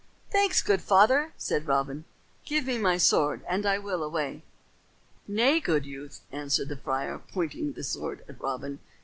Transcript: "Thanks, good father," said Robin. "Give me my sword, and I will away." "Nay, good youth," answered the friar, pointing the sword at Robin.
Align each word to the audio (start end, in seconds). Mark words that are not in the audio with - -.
"Thanks, 0.31 0.63
good 0.63 0.81
father," 0.81 1.31
said 1.37 1.67
Robin. 1.67 2.05
"Give 2.43 2.65
me 2.65 2.79
my 2.79 2.97
sword, 2.97 3.45
and 3.47 3.67
I 3.67 3.77
will 3.77 4.01
away." 4.01 4.41
"Nay, 5.27 5.59
good 5.59 5.85
youth," 5.85 6.21
answered 6.31 6.69
the 6.69 6.75
friar, 6.77 7.19
pointing 7.19 7.73
the 7.73 7.83
sword 7.83 8.25
at 8.27 8.41
Robin. 8.41 8.79